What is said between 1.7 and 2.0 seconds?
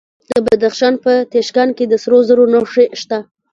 کې د